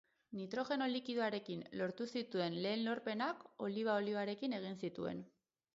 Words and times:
Nitrogeno 0.37 0.87
likidoarekin 0.93 1.61
lortu 1.81 2.07
zituen 2.15 2.59
lehen 2.67 2.85
lorpenak 2.89 3.47
oliba 3.69 4.01
olioarekin 4.03 4.61
egin 4.63 4.85
zituen. 4.87 5.25